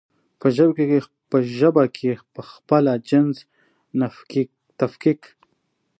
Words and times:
په 1.31 1.37
ژبه 1.57 1.85
کې 1.97 2.11
پخپله 2.35 2.93
د 2.99 3.03
جنس 3.07 3.37
تفکيک 4.79 5.21